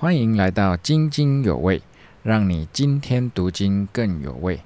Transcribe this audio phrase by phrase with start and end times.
[0.00, 1.82] 欢迎来到津津有味，
[2.22, 4.60] 让你今天读经更有味。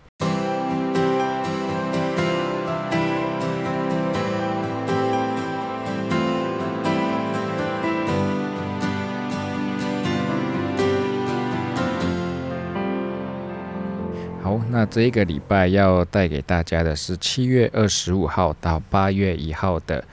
[14.42, 20.04] 好，那这一个礼拜要带给大家的是七月二十五号到八月一号的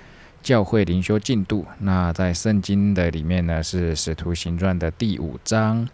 [0.42, 1.66] 教会灵修进度。
[1.80, 5.88] 那在圣经的里面呢，是使徒行传的第五章。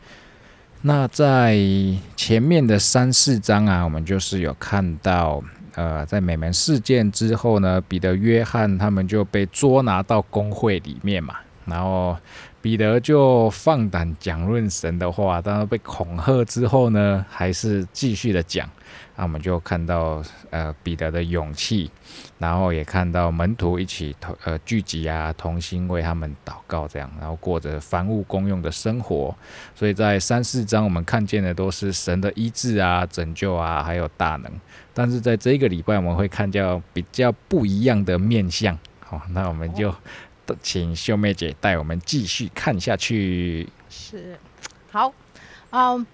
[0.81, 1.57] 那在
[2.15, 5.43] 前面的三四章啊，我们就是有看到，
[5.73, 12.17] 呃，在美门事件之后呢，彼得、约翰他们就被捉拿到公会里面嘛，然后。
[12.61, 18.67] 彼得就放胆讲论神的话，当然被恐吓之后呢，还是继续的讲。
[19.15, 20.19] 那我们就看到
[20.49, 21.91] 呃彼得的勇气，
[22.39, 29.35] 然后也看到门徒一起同呃聚集啊，同心为他们祷告，这样，然后过着凡物公用的生活。
[29.75, 34.51] 所以在三四章我们看见的都是神的医治啊、拯救啊，还有大能。
[34.91, 38.75] 但是在这个礼拜我们会看到比较不一样的面相。
[39.01, 39.93] 好，那我们就。
[40.61, 43.67] 请秀妹姐带我们继续看下去。
[43.89, 44.37] 是，
[44.91, 45.13] 好，
[45.71, 46.05] 嗯，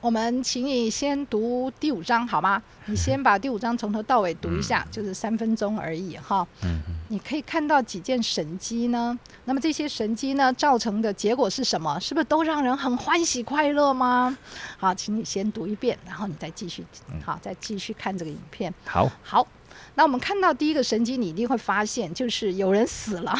[0.00, 2.62] 我们请你先读第五章好吗？
[2.86, 6.46] 你先把第五章从头到尾读一下，就是三分钟而已哈。
[6.62, 6.80] 嗯
[7.12, 9.18] 你可以看到几件神迹呢？
[9.44, 12.00] 那么这些神迹呢，造成的结果是什么？
[12.00, 14.34] 是不是都让人很欢喜快乐吗？
[14.78, 16.82] 好，请你先读一遍，然后你再继续，
[17.22, 18.72] 好，再继续看这个影片。
[18.86, 19.46] 好，好。
[19.94, 23.34] 那我们看到第一个神迹，你一定会发现，就是有人死了，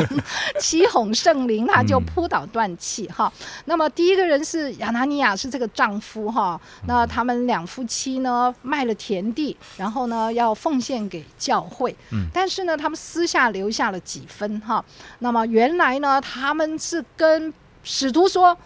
[0.58, 3.30] 七哄圣灵，他就扑倒断气哈。
[3.66, 6.60] 那么第一个人是亚拿尼亚，是这个丈夫哈。
[6.86, 11.94] 那他们两夫妻呢，卖了田地，然后呢要奉献给教会，
[12.32, 14.84] 但是呢他们私下留下了几分哈。
[15.18, 17.52] 那么原来呢他们是跟
[17.82, 18.56] 使徒说，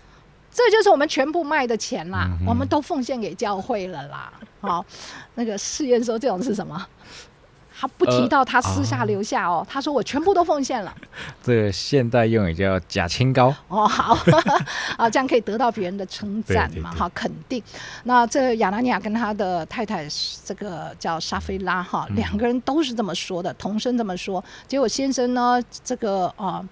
[0.53, 4.33] 这就是我们全部卖的钱啦，我们都奉献给教会了啦。
[4.62, 4.84] 好，
[5.34, 6.86] 那个试验说这种是什么？
[7.74, 10.95] 他不提到他私下留下哦，他说我全部都奉献了。
[11.42, 14.17] 这个现代用语叫假清高哦，好
[14.96, 17.61] 啊，这样可以得到别人的称赞嘛，哈，肯定。
[18.05, 20.06] 那这亚拿尼亚跟他的太太，
[20.45, 24.45] 这个叫沙菲拉哈，两个人都是这么说的，同声这么说。
[24.68, 26.46] 结果先生呢，这个啊。
[26.46, 26.64] 呃，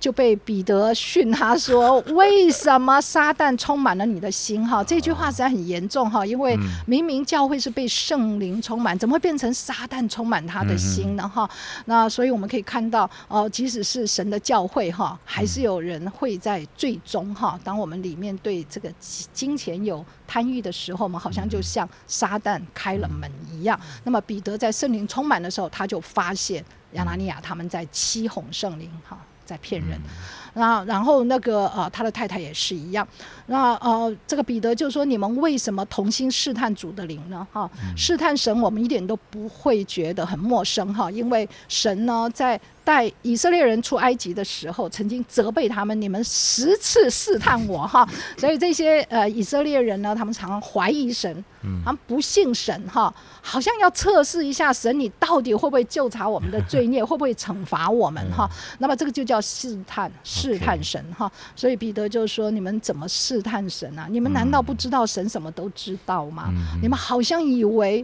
[0.00, 11.28] 就被彼得训他说：“为什么撒旦充满了你的心？”哈，这句话实在很严重哈，因为明明教会是被圣灵充满，怎么会变成撒旦充满他的心呢？
[11.28, 11.48] 哈，
[11.84, 18.92] 那所以我们可以看到，哦，即使是神的教会哈，还是有人会在最终哈，当我们里面对这个
[19.32, 23.78] 金钱有贪欲的时候，我们好像就像撒旦开了门一样。
[24.02, 29.16] 那么彼得在圣灵充满的时候，他就发现亚拿尼亚他们在欺哄圣灵哈。
[29.48, 29.98] 在骗人，
[30.52, 33.06] 那然后那个呃，他的太太也是一样。
[33.46, 37.46] 那呃，这个彼得就说：“你们为什么同心试探主的灵呢？
[37.50, 51.44] 哈，试探神，我们一点都不会觉得很陌生哈，因为神呢在。”在以色列人出埃及的时候，曾经责备他们：“你们十次试探我，哈！” 所以这些呃以色列人呢，他们常常怀疑神，
[51.84, 58.48] 他们不信神，哈，好像要测试一下神，你到底会不会救查我们的罪孽，会不会惩罚我们，哈？
[58.78, 61.30] 那么这个就叫试探，试探神，哈。
[61.54, 64.08] 所以彼得就说：“你们怎么试探神啊？
[64.10, 66.50] 你们难道不知道神什么都知道吗？
[66.80, 68.02] 你们好像以为。”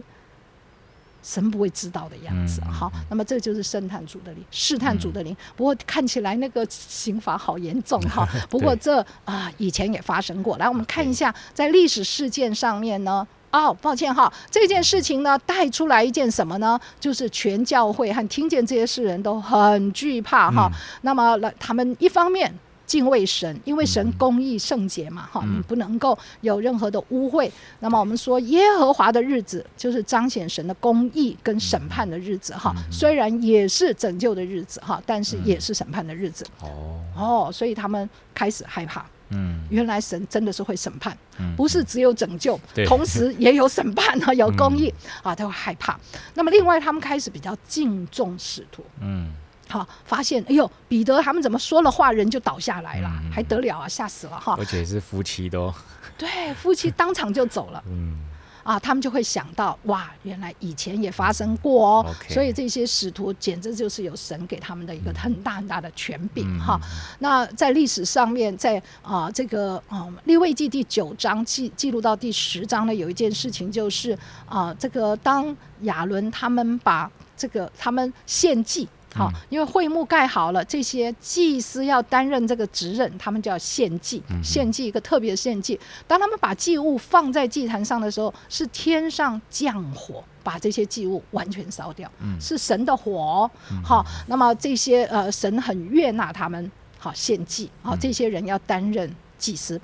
[1.25, 5.35] 神不会知道的样子，好，那么这就是试探主的灵，试探主的灵。
[5.55, 8.27] 不过看起来那个刑罚好严重哈。
[8.47, 10.55] 不过这啊以前也发生过。
[10.57, 13.27] 来，我们看一下在历史事件上面呢。
[13.51, 16.77] 哦，抱歉哈，这件事情呢带出来一件什么呢？
[16.99, 20.69] 就是全教会和听见这些事人都很惧怕哈。
[21.01, 22.53] 那么来，他们一方面。
[22.85, 27.49] 敬畏神，因为神公义圣洁嘛，哈，你不能够有任何的污秽。
[27.79, 32.73] 那么我们说耶和华的日子，就是彰显神的公义跟审判的日子，哈。
[32.91, 36.45] 虽然也是拯救的日子，哈，但是也是审判的日子。
[36.61, 39.05] 哦哦，所以他们开始害怕。
[39.29, 41.17] 嗯，原来神真的是会审判，
[41.57, 44.93] 不是只有拯救，同时也有审判啊， 有公义
[45.23, 45.99] 啊，他会害怕。
[46.35, 48.83] 那么另外，他们开始比较敬重使徒。
[49.01, 49.33] 嗯。
[49.75, 54.55] 好，发现哎呦，彼得他们怎么说了话，人就倒下来了，还得了啊，吓死了哈！
[54.57, 55.73] 而且是夫妻都
[56.17, 57.83] 对，夫妻当场就走了。
[57.91, 58.17] 嗯，
[58.63, 62.15] 啊，他们就会想到，哇，原来以前也发生过哦。
[62.29, 66.79] 所以这些使徒简直就是有神给他们的一个很大很大的权柄哈。
[67.19, 78.87] 那在历史上面，在啊这个啊立位记第九章记记录到第十章呢，有一件事情就是啊这个当亚伦他们把这个他们献祭。
[79.15, 85.79] 好，因为会幕盖好了，这些祭司要担任这个职任，他们就要献祭，献祭一个特别的献祭。
[86.05, 93.49] 当他们把祭物放在祭坛上的时候，是天上降火，把这些祭物完全烧掉，是神的火。
[93.83, 96.69] 好，那么这些呃，神很悦纳他们，
[96.99, 99.79] 好献祭，好，这些人要担任祭司。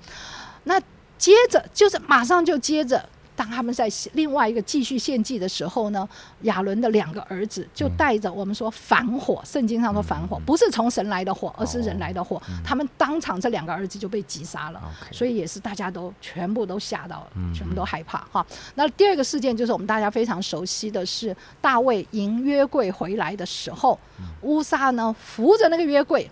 [0.66, 0.77] 那
[1.18, 3.07] 接着就是马上就接着。
[3.41, 6.07] 当他们在另外一个继续献祭的时候呢，
[6.41, 12.39] 亚伦的两个儿子就带着我们说反火，圣经上说反火不是从神来的火，而是人来的火。
[12.63, 14.79] 他们当场这两个儿子就被击杀了，
[15.11, 18.45] 所以也是大家都全部都吓到了，全部都害怕哈。
[18.75, 23.99] 那第二个事件就是我们大家非常熟悉的是大卫迎约柜回来的时候，
[24.41, 26.29] 乌撒呢扶着那个约柜，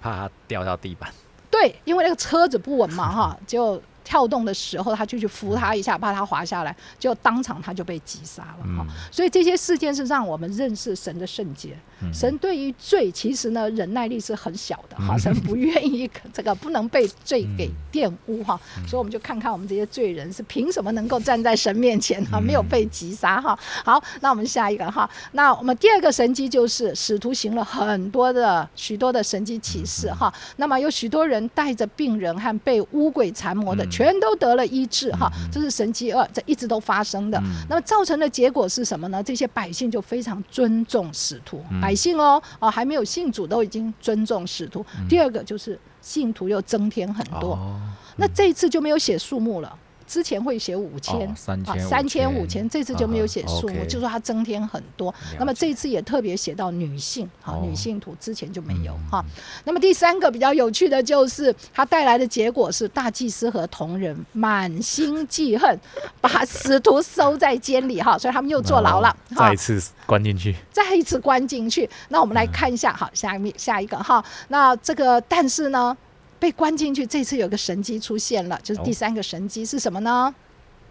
[0.00, 1.08] 怕他掉到地板。
[1.48, 3.80] 对，因为那个车子不稳嘛哈，就。
[4.10, 8.84] 跳动的时候，他就去扶他一下，怕他滑下来，就当场他就被击杀了哈。
[9.08, 11.76] 所以这些事件是让我们认识神的圣洁。
[12.12, 15.16] 神对于罪，其实呢忍耐力是很小的哈。
[15.16, 18.58] 神不愿意这个不能被罪给玷污哈。
[18.88, 23.56] 所以我们就看看我们这些罪人是凭什么能够站在神面前哈，没有被击杀哈。
[23.84, 25.08] 好，那我们下一个哈。
[25.32, 30.32] 那我们第二个神迹就是使徒行了很多的许多的神迹启示哈。
[30.56, 33.86] 那么有许多人带着病人和被污鬼缠魔的。
[34.04, 37.40] 全都得了医治哈，这是神迹二，这一直都发生的。
[37.68, 39.22] 那么造成的结果是什么呢？
[39.22, 44.84] 这些百姓就非常尊重使徒，百姓哦，哦还没有信主都已经尊重使徒。
[45.08, 47.58] 第二个就是信徒又增添很多，
[48.16, 49.76] 那这一次就没有写数目了。
[50.10, 55.14] 之前会写五千，啊，三千五千，这次就没有写数目，就说它增添很多。
[55.38, 59.24] 那么这次也特别写到女性，哈，女性图之前就没有哈。
[59.62, 65.78] 那么第三个比较有趣的就是，它带来的结果是大祭司和同人满心记恨，
[66.20, 71.88] 把使徒收在监里哈，所以他们又坐牢了，再一次关进去，再一次关进去。
[72.08, 75.96] 那我们来看一下，好，下面下一个哈，那这个但是呢？
[76.40, 80.34] 被关进去，这次有个神机出现了，就是第三个神机是什么呢？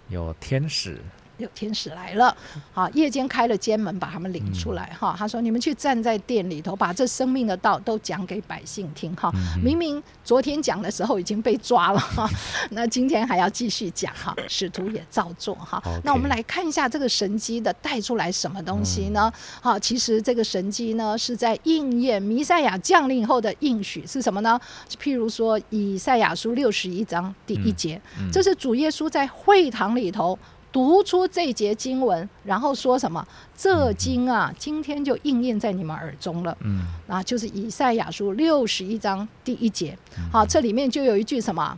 [0.07, 0.97] 有天使。
[1.39, 2.35] 有天使来了，
[2.73, 9.31] 好，夜间开了监门，把他们领出来，哈，他说：“你们去站在店里头，把这生命的道都讲给百姓听，哈。
[9.63, 12.29] 明明昨天讲的时候已经被抓了，哈，
[12.71, 14.35] 那今天还要继续讲，哈。
[14.47, 15.81] 使徒也照做，哈。
[16.03, 19.31] 那我们来看一下这个神机的带出来什么东西呢？
[19.61, 24.59] 好，其实这个神机呢是在应验弥赛亚降临后的应许是什么呢？
[25.01, 27.99] 譬如说以赛亚书六十一章第一节，
[28.31, 30.37] 这是主耶稣在会堂里头。
[30.71, 33.27] 读出这节经文，然后说什么？
[33.57, 36.55] 这经啊，今天就应验在你们耳中了。
[36.61, 39.97] 嗯，啊，就是以赛亚书六十一章第一节。
[40.31, 41.77] 好，这里面就有一句什么？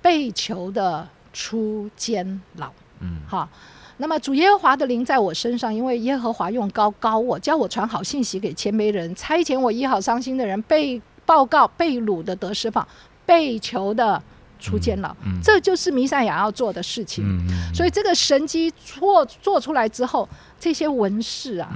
[0.00, 2.70] 被囚的出监牢。
[3.00, 3.48] 嗯，好。
[3.96, 12.86] 那么主耶和华的灵在我身上，因为耶和华用高高我，叫我传好信息给谦卑人，差遣我医好伤心的人，被报告被掳的得释放，
[13.26, 14.22] 被囚的。
[14.58, 17.24] 出监牢，这就是弥赛亚要做的事情。
[17.74, 20.28] 所以这个神机做做出来之后，
[20.58, 21.70] 这些文士啊，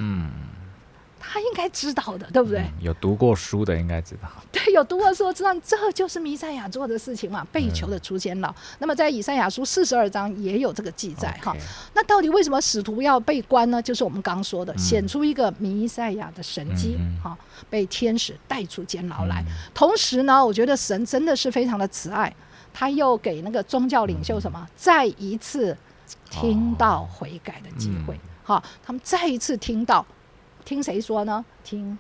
[1.21, 2.65] 他应该知道的，对不对？
[2.81, 4.29] 有读过书的应该知道。
[4.51, 7.47] 对，有读过书知道，这就是弥赛亚做的事情嘛。
[7.53, 11.55] 被囚的出监牢，那么在以赛亚书四十二章也有这个记载哈。
[11.93, 13.83] 那到底为什么使徒要被关呢？
[13.83, 17.37] 就是我们刚说的，显出一个弥赛亚的神机哈，
[17.69, 19.45] 被天使带出监牢来。
[19.75, 22.35] 同时呢，我觉得神真的是非常的慈爱。
[22.79, 24.65] 他又给那个宗教领袖什么？
[24.77, 25.77] 再一次
[26.31, 28.17] 听到悔改的机会。
[28.45, 30.07] 好，他们再一次听到，
[30.65, 31.45] 听谁说呢？
[31.65, 31.99] 听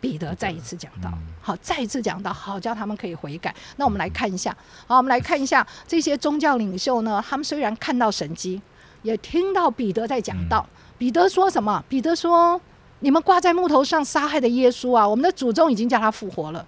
[0.00, 1.12] 彼得再一次讲到。
[1.40, 3.54] 好，再一次讲到，好叫他们可以悔改。
[3.76, 4.50] 那我们来看一下。
[4.88, 7.24] 好，我们来看一下这些宗教领袖呢。
[7.24, 8.60] 他们虽然看到神迹，
[9.02, 10.66] 也听到彼得在讲道。
[10.98, 11.84] 彼得说什么？
[11.88, 12.60] 彼得说
[12.98, 16.66] ：“你们挂在木头上杀害的耶稣啊，我们的祖宗已经叫他复活了。”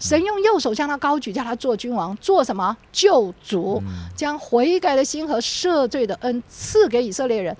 [0.00, 3.80] 神用右手将他高举，叫他做君王，做什么救主？
[4.16, 7.56] 将悔改的心和赦罪的恩赐给以色列人。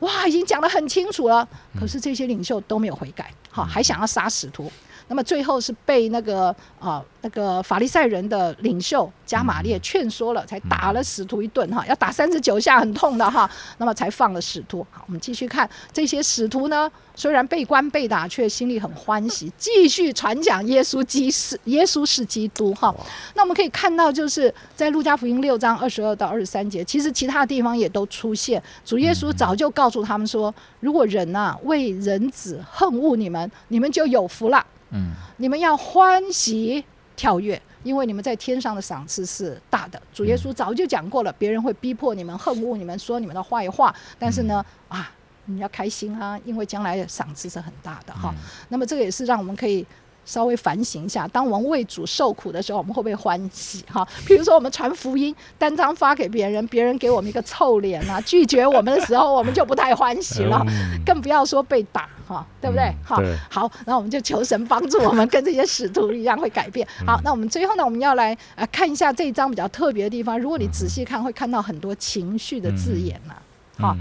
[0.00, 1.48] 哇，已经讲得很清楚了。
[1.78, 4.70] 可是这些领袖都没有悔改，好，还想要杀使徒。
[5.08, 13.48] 那么最后是被那个啊那个法利赛人的领袖加玛列劝说了，才打了使徒一顿哈，要打三十九下，很痛的哈。
[13.78, 14.86] 那么才放了使徒。
[14.90, 22.94] 好，我们继续看这些使徒呢，虽然被关被打，却心里很欢喜，继续传讲耶稣基是耶稣是基督哈。
[23.34, 34.64] 那我们可以看到，就是在路加福音六章二十二到二十三节，其实其他地方也都出现，主耶稣早就告诉他们说，如果人呐为人子恨恶你们，你们就有福了。
[34.90, 36.84] 嗯，你们要欢喜
[37.16, 40.00] 跳跃，因为你们在天上的赏赐是大的。
[40.12, 45.10] 主耶稣早就讲过了，别人会逼迫你们、恨恶你们、说你们的坏话，但是呢，啊，
[45.46, 48.34] 你要开心啊，因为将来赏赐是很大的哈。
[48.68, 49.86] 那么这个也是让我们可以。
[50.24, 53.84] 稍微反省一下，当我们为主受苦的时候，我们会不会欢喜？
[53.90, 60.64] 哈，比如说我们传福音，单张发给别人，别人给我们一个臭脸啊， 拒绝我们的时候，我们就不太欢喜了，
[61.04, 62.94] 更不要说被打，哈，对不对？
[63.04, 66.86] 哈，好，那我们就求神帮助我们，跟这些使徒一样会改变。
[67.06, 70.38] 好，那我们最后呢，我们要来呃看一下这一章比较特别的地方。
[70.38, 73.34] 如果你仔细看，会看到很多情绪的字眼呐，
[73.78, 73.96] 哈，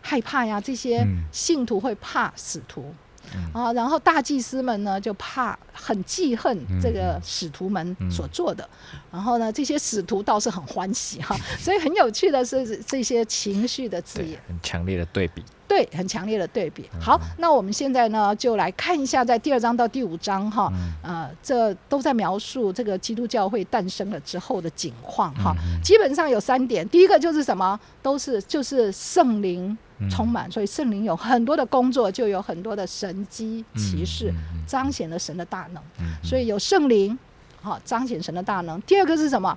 [0.00, 2.94] 害怕呀，这些信徒会怕使徒。
[3.52, 8.68] 啊，然后大祭司们呢就怕很记恨这个使徒们所做的，
[9.10, 16.88] 然后呢这些使徒倒是很欢喜哈，所以很有趣的是这些情绪的字眼，很强烈的对比，对，很强烈的对比。
[17.00, 29.76] 好，那我们现在呢就来看一下，在第二章到第五章哈，呃，这都在描述这个基督教会诞生了之后的景况哈，基本上有三点，第一个就是什么，都是就是圣灵。
[30.10, 34.32] 充满，所以圣灵有很多的工作，就有很多的神机骑士，
[34.66, 35.82] 彰显了神的大能。
[36.22, 37.18] 所以有圣灵，
[37.60, 38.80] 好彰显神的大能。
[38.82, 39.56] 第二个是什么？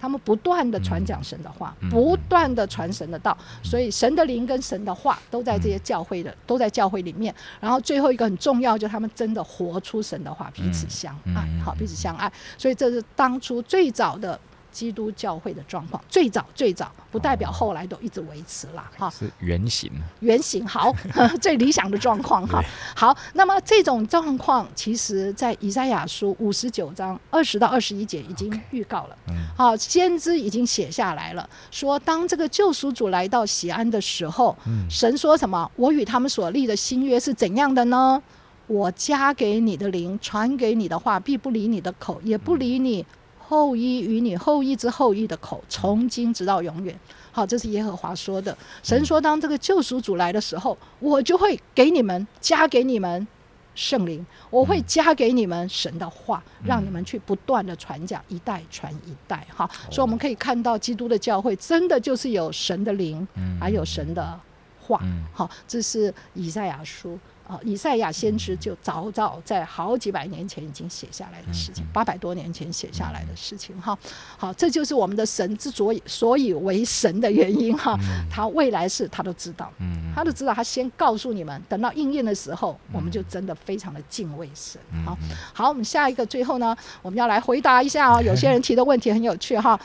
[0.00, 3.36] 他们不断的传讲神的话，不断的传神的道。
[3.62, 7.34] 所以神的灵跟神的话都在这些教会的，都在教会里面。
[7.60, 12.32] 然后最后一个很重要，就是他们真的活出神的话，彼此相爱，好彼此相爱。
[12.56, 14.40] 所以这是当初最早的。
[14.70, 20.94] 基督教会的状况最早最早不代表后来都一直维持了哈，是原型，原型好，
[21.40, 22.62] 最理想的状况哈。
[22.94, 29.16] 好，那么这种状况其实在以赛亚书五十九章二十到二十一节已经预告了，
[29.56, 34.56] 好，先知已经写下来了，说当这个救赎主来到西安的时候，
[34.88, 35.70] 神说什么？
[35.76, 38.22] 我与他们所立的新约是怎样的呢？
[38.66, 43.04] 我加给你的灵，传给你的话，必不离你的口，也不离你。
[43.50, 46.96] 后裔与你后裔之后裔的口，从今直到永远。
[47.32, 48.56] 好，这是耶和华说的。
[48.80, 53.26] 神说，当这个救赎主来的时候，我就会给你们加给你们
[53.74, 59.44] 圣灵，我会加给你们神的话，让你们去不断的传讲，一代传一代。
[59.52, 63.26] 哈，所以我们可以看到，基督的教会真的就是有神的灵，
[63.58, 64.38] 还有神的
[64.80, 65.02] 话。
[65.32, 67.18] 好，这是以赛亚书。
[67.50, 73.98] 啊，以赛亚先知就早早在好几百年前已经写下来的事情，八百多年前写下来的事情哈。
[74.38, 77.98] 好，这就是我们的神之所以所以为神的原因哈。
[78.30, 79.72] 他未来事他都知道，
[80.14, 84.80] 他都知道，他先告诉你们，等到应验的时候，我们就真的非常的敬畏神。
[85.04, 85.18] 好，
[85.52, 88.22] 好，我们下一个最后呢，我们要来回答一下哦。
[88.22, 89.78] 有些人提的问题很有趣哈。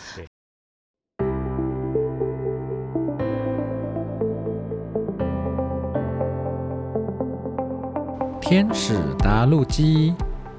[8.47, 10.13] 天使答录机，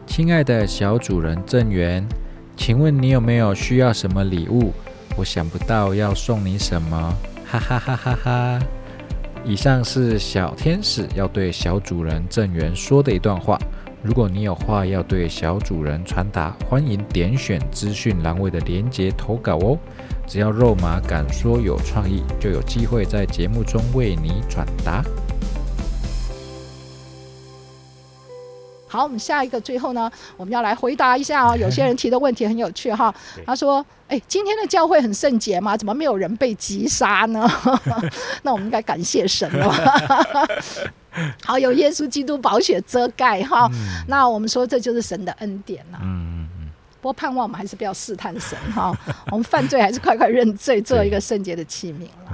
[0.09, 2.05] 亲爱的小主人郑源，
[2.57, 4.73] 请问你有没有需要什么礼物？
[5.17, 7.15] 我想不到要送你什么，
[7.47, 8.59] 哈哈哈哈哈！
[9.45, 13.57] 以上是小天使要对小主人郑源说的一段话。
[14.03, 19.79] 如果你有话要对小主人传达，欢迎点选资讯栏位的连结投稿哦。
[20.27, 25.05] 只要肉麻敢说有创意，就有机会在节目中为你转达。
[28.97, 31.55] 好，我们下一个最后呢，我们要来回答一下哦。
[31.61, 33.15] 有些人提的问题很有趣哈。
[33.45, 35.77] 他说：“哎，今天的教会很圣洁吗？
[35.77, 37.47] 怎么没有人被击杀呢？”
[38.43, 39.71] 那我们应该感谢神了。
[41.45, 43.71] 好，有耶稣基督宝血遮盖哈。
[44.09, 45.99] 那我们说这就是神的恩典了。
[46.03, 46.71] 嗯嗯。
[47.01, 48.97] 不过盼望我们还是不要试探神哈。
[49.31, 52.33] 我们犯罪还是快快认罪，做一个圣洁的器皿了。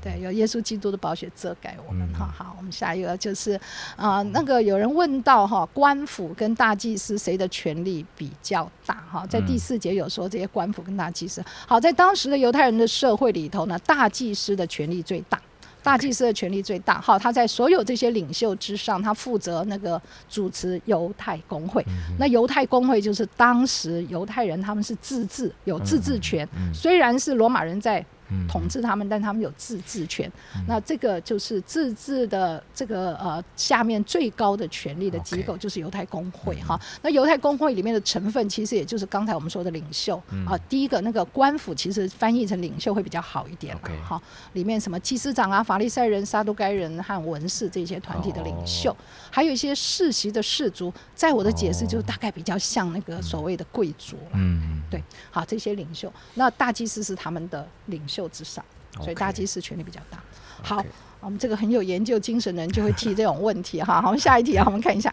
[0.00, 2.32] 对，有耶稣基督的宝血遮盖我们哈。
[2.36, 3.58] 好，我们下一个就是
[3.96, 9.26] 啊，那个有人问到哈，官府跟大祭司谁的权力比较大哈？
[9.26, 11.42] 在第四节有说这些官府跟大祭司。
[11.66, 15.40] 好，在当时的犹太人的社会里头呢，大祭司的权力最大，
[15.82, 17.00] 大祭司的权力最大。
[17.00, 21.84] 好，他在所有这些领袖之上，他负责那个主持犹太公会。
[22.18, 28.04] 那犹太公会就是当时犹太人他们是自治，有自治权，虽然是罗马人在。
[28.48, 30.30] 统治他们，但他们有自治权。
[30.66, 36.80] 那这个就是自治的这个呃下面最高的权力的机构，就是犹太公会哈。
[37.02, 40.56] 那犹太公会里面的成分，其实也就是刚才我们说的领袖啊。
[40.68, 44.20] 第一个那个官府，其实翻译成领袖会比较好一点哈。
[44.52, 48.96] 里面什么祭司长啊、法利赛人、撒都该人和文士这些团体的领袖，
[49.34, 54.32] 还有一些世袭的氏族，在我的解释就大概比较像那个所谓的贵族了。
[54.34, 58.28] 嗯，对，好这些领袖，那大祭司是他们的领袖。
[58.28, 58.64] 之上，
[59.00, 60.22] 所以大祭司权力比较大。
[60.62, 60.82] 好，
[61.20, 64.00] 我们这个很有研究精神的人就会提这种问题哈。
[64.00, 65.12] 好，下一题啊，我们看一下。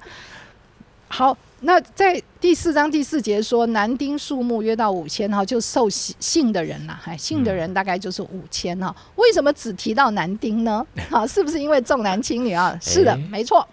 [1.08, 8.96] 好，那在第四章第四节说，男丁数目约到五千哈，就受信的人呐，哎，信的人大概就是五千哈。
[9.16, 10.86] 为什么只提到男丁呢？
[11.10, 12.78] 啊，是不是因为重男轻女啊？
[12.82, 13.68] 是的，没错。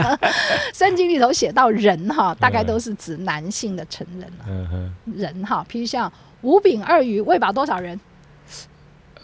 [0.74, 4.92] 圣经里头写到人哈，大概都是指男性的成人了。
[5.16, 7.98] 人哈，譬如像五饼二鱼喂饱多少人？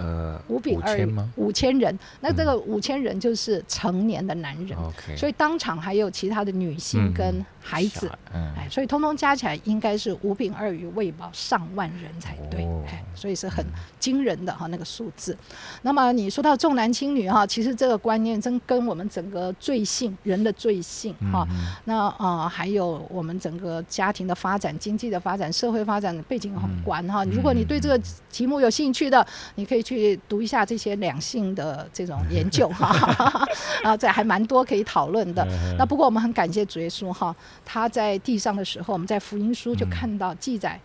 [0.03, 1.31] 呃，五饼二鱼吗？
[1.37, 4.77] 五千人，那这个五千人就是成年的男人。
[5.17, 13.65] 所以当场还有其他的女性跟孩子，哎，所以通通加起来应该是五饼二鱼喂饱上万人才对，哎，所以是很
[14.01, 15.37] 惊人的哈那个数字。
[15.83, 21.47] 那么你说到重男轻女哈，其实这个观念真跟我们整个罪性人的罪性哈，
[21.85, 27.25] 那啊还有我们整个家庭的发展、经济的发展、社会发展的背景很关哈。
[27.27, 28.01] 如果你对这个
[28.33, 29.83] 题目有兴趣的，你可以。
[29.83, 29.92] 去
[30.29, 33.47] 读一下这些两性的这种研究哈，
[33.83, 35.47] 啊，这还蛮多可以讨论的。
[35.79, 37.35] 那不过我们很感谢主耶稣哈，
[37.65, 40.81] 他在地上的时候，我们在福音书就看到记载，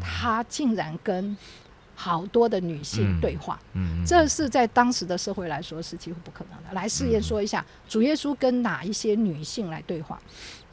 [0.00, 1.36] 他竟然跟
[1.94, 3.60] 好多的女性对话，
[4.06, 6.72] 这是在当时的社会来说是几乎不可能的。
[6.72, 10.18] 来试验说一下，主耶稣跟哪一些女性来对话？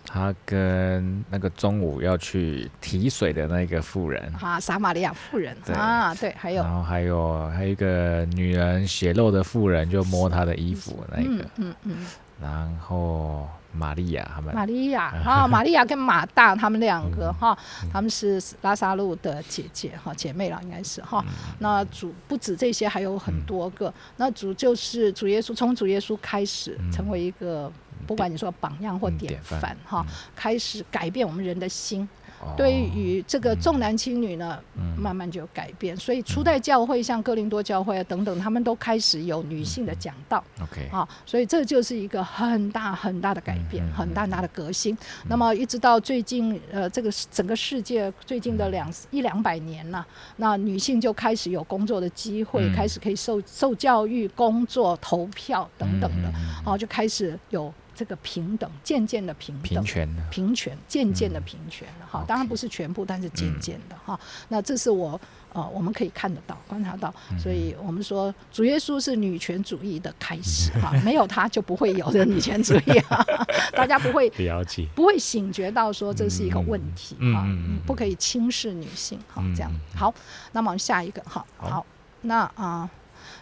[0.07, 4.33] 他跟那个中午要去提水的那个妇人。
[4.41, 5.55] 啊，撒玛利亚妇人。
[5.73, 11.97] 啊，对，还有，然后还有还有一个女人血肉的妇人，就摸她的衣服那个，嗯嗯，
[12.41, 17.57] 然后玛利亚他们，玛利亚啊， 玛利亚跟马大他们两个哈，
[17.91, 21.23] 他们是拉萨路的姐姐哈，姐妹了应该是哈。
[21.59, 23.93] 那主不止这些，还有很多个。
[24.17, 27.71] 那主就是主耶稣，从主耶稣开始成为一个。
[28.05, 32.07] 不管你说榜样或典范哈，开始改变我们人的心。
[32.55, 34.59] 对于这个重男轻女呢，
[34.97, 35.95] 慢慢就有改变。
[35.97, 40.43] 所以初代教会像哥林多教会啊等等，他们都开始有女性的讲道。
[40.61, 44.97] OK，啊，所以这就是一个很大很大的改变，很大很大的革新。
[45.27, 50.05] 那么一直到最近，呃，这个整个世界最近的两一两百年了，
[50.37, 56.31] 那女性就开始有工作的机会，开始可以受受教育、工作、投票等等的，
[56.63, 57.73] 啊，就开始有。
[57.97, 62.23] 这个平等，渐渐的平等，平权，平权，渐渐的平权了哈。
[62.27, 64.17] 当然不是全部，但是渐渐的哈。
[64.49, 65.19] 那这是我
[65.51, 67.11] 呃，我们可以看得到、观察到。
[67.39, 73.25] 所以我们说，主耶稣是女权主义的开始哈，没有他就不会有的女权主义啊。
[73.73, 77.47] 大家不会了解，不会醒觉到说这是一个问题哈，
[77.87, 79.43] 不可以轻视女性哈。
[79.55, 80.13] 这样好，
[80.51, 81.83] 那么下一个哈，好，
[82.21, 82.87] 那啊。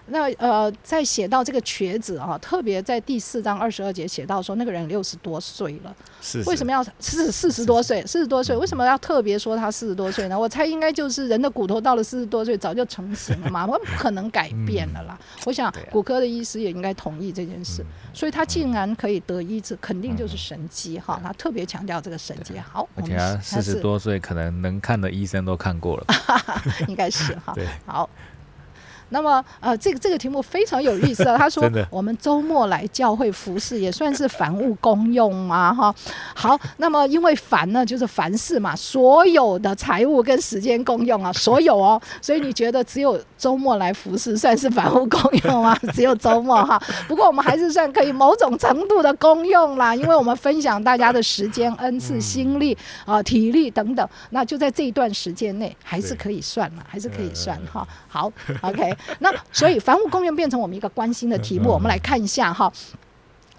[0.07, 8.05] 那呃，在写到这个瘸子啊，特别在第四章二十二节写到说，那个人六十多岁了，是为什么要四四十多岁？
[8.05, 10.39] 四十多岁为什么要特别说他四十多岁呢？
[10.39, 15.17] 我猜应该就是人的骨头到了四十多岁早就成型了嘛， 我不可能改变了啦。
[15.45, 21.19] 我想骨科的医师也应该同意这件事，所以他竟然可以得医治，肯定就是神迹哈。
[21.23, 22.53] 他特别强调这个神迹。
[22.59, 26.05] 好，而且他四十多岁，可能能看的医生都看过了，
[26.87, 27.55] 应该是哈。
[27.85, 28.09] 好。
[29.09, 31.37] 那么，呃，这个这个题目非常有意思啊。
[31.39, 35.73] 他说，我们周末来教会服侍也算是凡物公用吗？
[35.73, 35.93] 哈，
[36.33, 45.77] 好，那么因为凡呢，就是凡事嘛，所有的财物跟时间公用啊， 所有哦，所以你觉得只有周末来服侍算是凡物公用吗？
[45.93, 46.81] 只有周末哈。
[47.07, 57.87] 不过我们还是算可以某种程度的公用啦，因为我们分享大家的时间、恩赐、心力啊、体力等等，那就在这一段时间内还是可以算了，还是可以算哈。
[58.07, 58.94] 好，OK。
[59.19, 61.69] 那所以，房屋公用变成我们一个关心的题目。
[61.69, 62.71] 我们来看一下哈，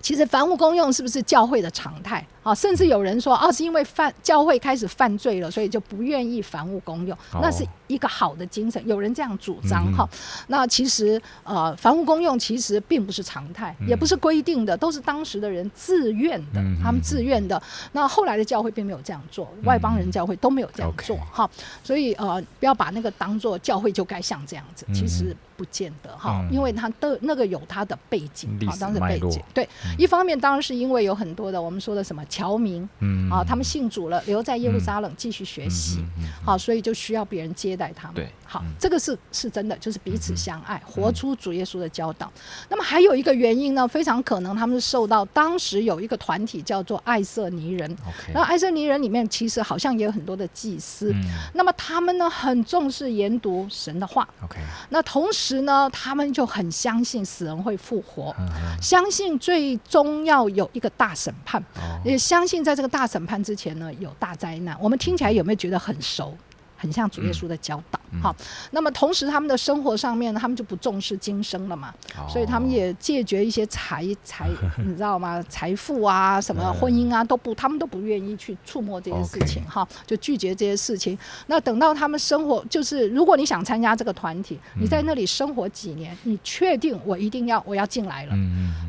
[0.01, 2.27] 其实房屋公用是不是教会的常态？
[2.47, 7.19] 啊，甚至有人说，哦，是因为犯教会开始犯罪了，所以就不愿意房屋公用。
[7.43, 10.09] 那是一个好的精神，有人这样主张哈。
[10.47, 17.61] 那其实呃，房屋公用其实并不是常态，也不是规定的，都是当时的人自愿的，他们自愿的。
[17.91, 21.51] 那后来的教会并没有这样做，外邦人教会都没有这样做哈。
[21.83, 29.69] 所以呃，不要把那个当做教会就该像这样子，其实不见得哈，因为他的那个有他的背景啊，当时背景对。
[29.99, 32.25] 一方面当然是因为有很多的我们说的什么。
[32.37, 36.05] 侨民，嗯啊，他们信主了，留在耶路撒冷继续学习，
[36.45, 38.17] 好，所以就需要别人接待他们。
[38.17, 42.31] 对，好，这个是是真的，就是彼此相爱，活出主耶稣的教导。
[42.69, 47.97] 那么还有一个原因呢，非常可能他们是受到当时有一个团体叫做爱色尼人。
[48.35, 51.15] 那爱色尼人里面其实好像也有很多的祭司。
[51.55, 54.29] 那么他们呢很重视研读神的话。
[54.45, 54.59] OK，
[54.91, 58.35] 那同时呢，他们就很相信死人会复活，
[58.83, 61.63] 相信最终要有一个大审判。
[62.05, 64.77] 也相信在这个大审判之前呢，有大灾难。
[64.81, 66.37] 我们听起来有没有觉得很熟？
[66.79, 67.99] 很像主耶稣的教导。
[68.21, 68.35] 好，
[68.73, 71.95] 那么同时他们的生活上面呢，他们就不重视今生了嘛，
[72.29, 74.49] 所以他们也戒绝一些财财，
[74.85, 75.41] 你知道吗？
[75.49, 81.17] 财富啊，什么婚姻啊，都不，他们都不愿意去触摸这些事情，哈，就拒绝这些事情。
[81.47, 88.35] 那等到他们生活，就是如果你想参加这个团体，你在那里生活几年，你确定我一定要我要进来了，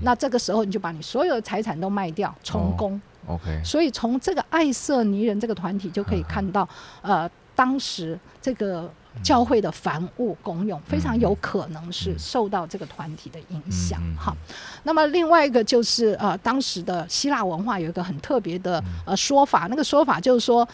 [0.02, 3.00] 那这个时候你就把你所有的财产都卖掉，充公。
[3.28, 3.62] OK。
[3.63, 6.68] 所以从这个爱色尼人这个团体就可以看到，
[7.02, 8.92] 呃，当时这个。
[9.24, 14.32] 教会的凡物公用非常有可能是受到这个团体的影响哈。
[14.84, 20.70] 那么另外一个就是呃，当时的希腊文化有一个很特别的呃说法，那个说法就是说，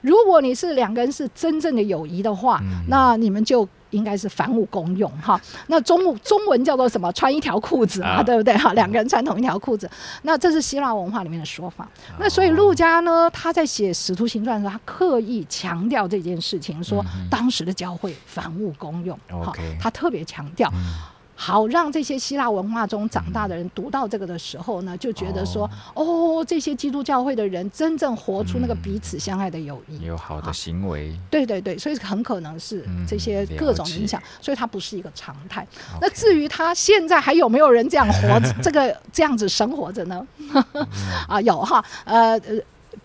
[0.00, 3.68] 如果你是两个人是真正的友谊的话，那你们就。
[3.94, 7.10] 应该是凡物公用哈，那中中文叫做什么？
[7.12, 8.72] 穿一条裤子嘛，对不对哈？
[8.72, 9.88] 两个人穿同一条裤子，
[10.22, 11.88] 那这是希腊文化里面的说法。
[12.18, 20.68] 那所以陆家呢，他在写《使徒行传》的时候，他刻意强调这件事情，说当时的教会凡物公用，哈，他特别强调。
[21.36, 31.12] 好，让这些希腊文化中长大的人读到这个的时候呢，就觉得说，哦，这些基督教会的人真正活出那个彼此相爱的友谊，有好的行为。
[31.30, 35.66] 对对对，所以很可能是这些各种影响，所以它不是一个常态。
[36.00, 40.26] 那至于他现在还有没有人这样活， 这个这样子生活着呢？
[41.28, 42.58] 啊，有哈，呃呃。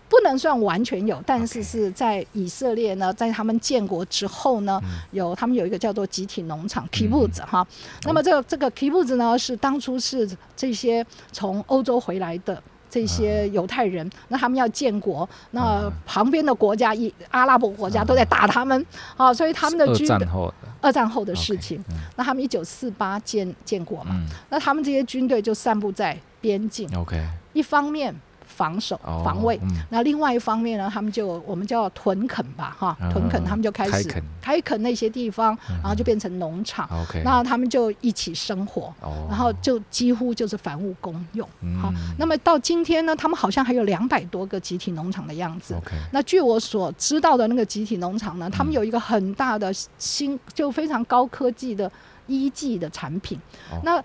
[0.09, 7.65] 不能算完全有，但是是在以色列呢，在他们建国之后呢，有他们有一个叫做集体农场 kibbutz 哈。
[8.03, 18.83] 那么这个这个 kibbutz 呢，是当初是这些从欧洲回来的这些犹太人，那他们要建国，那旁边的国家一阿拉伯国家都在打他们，
[19.15, 21.79] 啊，所以他们的军二战后二战后的事情，
[22.15, 24.19] 那他们一九四八建建国嘛，
[24.49, 28.15] 那他们这些军队就散布在边境，OK，一方面。
[28.59, 29.57] 防守、防卫。
[29.89, 36.89] 那另外一方面呢，他们就我们叫屯垦吧，哈，屯垦，他们就开始开垦那些地方，然后就变成农场。
[37.23, 38.93] 那他们就一起生活，
[39.29, 41.47] 然后就几乎就是凡物公用。
[41.81, 45.73] 好，那么到今天呢，他们好像还有两百多个集体农场的样子。
[46.11, 51.89] 那据我所知道的那个集体农场呢，他们有一个很大的新，就非常高科技的
[52.27, 53.39] 一技的产品。
[53.83, 54.03] 那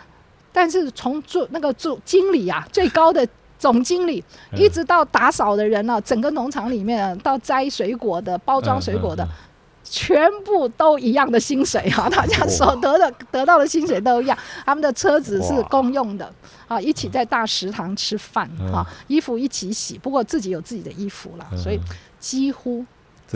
[0.52, 3.26] 但是从做那个做经理啊，最高的。
[3.58, 4.22] 总经理
[4.56, 9.26] 一直到打扫的人呢，整个农场里面到摘水果的、包装水果的，
[9.82, 14.36] 全部都一样的薪水哈，大家所得的得到的薪水都一样。
[14.66, 16.30] 他们的车子是公用的
[16.68, 21.80] 啊，一起在大食堂吃饭哈，衣服一起洗，不过自己有自己的衣服了，所以
[22.18, 22.84] 几乎。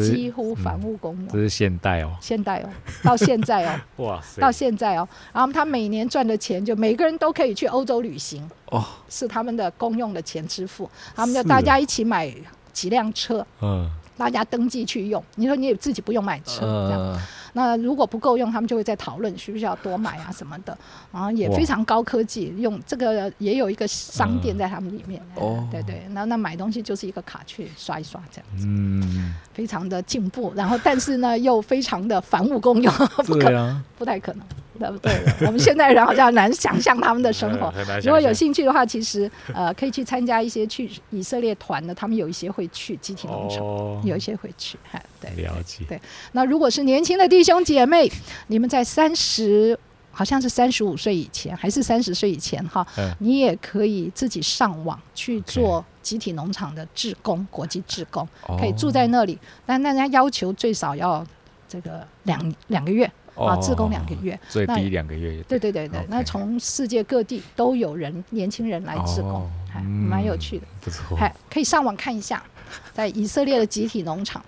[0.03, 2.69] 几乎房屋公用，这是现代哦，现代哦，
[3.03, 8.49] 到现在哦， 哇塞，到现在哦，然后他每年赚的钱，就每个人都可以去欧洲旅行。
[8.67, 12.33] 哦，是他们的公用的钱支付，他们就大家一起买
[12.73, 17.21] 几辆车，嗯，大家登记去用，你说你也自己不用买车这样。
[17.59, 20.79] 那如果不够用，他们就会在讨论需不需要多买啊什么的，
[21.13, 25.21] 然后也非常高科技，用这个也有一个商店在他们里面。
[25.35, 30.53] 哦，对对，那那买东西就是一个卡去刷一刷这样子，嗯，非常的进步。
[30.55, 32.95] 然后但是呢，又非常的繁务公用，
[33.27, 34.47] 不可能，不太可能。
[34.79, 35.13] 对不对？
[35.45, 37.75] 我们现代人好像难想象他们的生活。
[38.05, 43.61] 如果有兴趣的话，其实呃可以去参加一些去以色列团的，他们有一些会去集体农场，
[44.07, 44.79] 有一些会去。
[45.23, 45.85] 哈，对，了解。
[45.89, 46.01] 对，
[46.33, 48.11] 那如果是年轻的弟兄姐妹，
[48.49, 49.79] 你们在三十，
[50.11, 52.87] 好像是三十五岁以前，还是三十岁以前哈，
[53.19, 58.27] 你也可以自己上网去做集体农场的志工，国际志工，
[58.59, 61.27] 可以住在那里，但大家要求最少要
[61.69, 63.11] 这个两两个月。
[63.39, 65.41] 啊，自工两个月，最低两个月。
[65.45, 70.67] 对对对对，那从世界各地都有人，年轻人来自工，还蛮有趣的。
[70.81, 72.43] 不错，还可以上网看一下，
[72.93, 74.45] 在以色列的集体农场。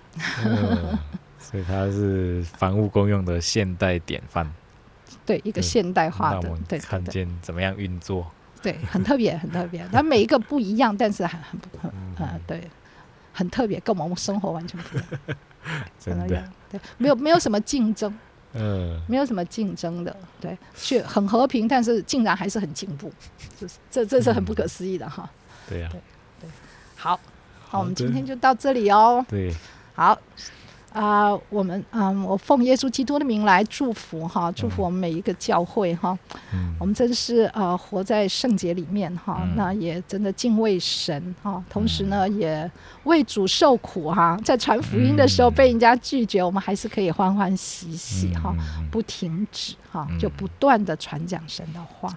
[1.38, 4.50] 所以它是房屋公用的现代典范。
[5.26, 8.30] 对，一个现代化的，对，看见怎么样运作。
[8.62, 9.86] 对，很特别，很特别。
[9.92, 11.90] 它每一个不一样，但是很很不很
[12.24, 12.68] 啊，对，
[13.32, 15.38] 很特别，跟我们生活完全不一样。
[15.98, 18.12] 真的，对，没有没有什么竞争。
[18.52, 23.12] 嗯，没有什么竞争的，对，却很和平，但是竟然还是很进步，
[23.60, 25.30] 这这这是很不可思议的哈。
[25.68, 26.00] 对呀，对
[26.40, 26.50] 对，
[26.96, 27.20] 好，
[27.70, 29.24] 好，我们今天就到这里哦。
[29.28, 29.54] 对，
[29.94, 30.18] 好。
[30.92, 36.18] 啊，我们嗯，我奉耶稣基督的名来祝福哈，祝福我们每一个教会哈。
[36.52, 42.68] 嗯，我们真是呃活在圣洁里面哈，那也真的敬畏神哈，同时呢也
[43.04, 48.52] 为主受苦哈，在传福音的时候被人家拒绝，我们还是可以欢欢喜喜哈，
[48.90, 52.12] 不停止哈，就不断的传讲神的话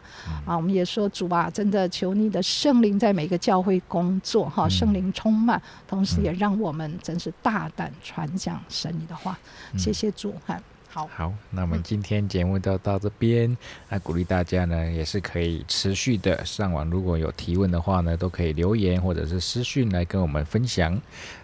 [0.45, 0.55] 啊。
[0.55, 8.61] 我们也说主啊，真的求你的圣灵在每个教会工作哈，圣灵充满，同时也让我们真是大胆传讲。
[8.69, 9.37] 神你的话。
[9.77, 10.61] 谢谢主，哈。
[10.87, 13.57] 好，好，那我们今天节目就到这边。
[13.89, 21.01] 那鼓励大家呢，也是可以持续的上网，如果有提问的话呢，都可以留言或者是私讯来跟我们分享。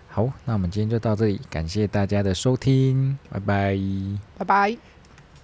[0.08, 3.80] 好，那我们今天就到这里，感谢大家的收听，拜拜，
[4.38, 4.99] 拜拜。